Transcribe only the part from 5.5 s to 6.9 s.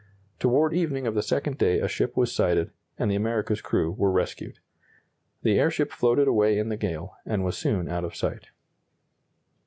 airship floated away in the